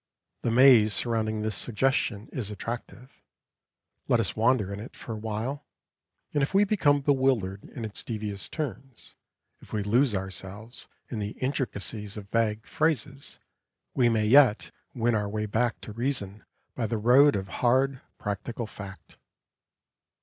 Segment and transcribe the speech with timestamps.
[0.41, 3.21] The maze surrounding this suggestion is attractive;
[4.07, 5.63] let us wander in it for awhile,
[6.33, 9.13] and if we become bewildered in its devious turns,
[9.61, 13.37] if we lose ourselves in the intricacies of vague phrases,
[13.93, 18.65] we may yet win our way back to reason by the road of hard, practical
[18.65, 19.17] fact.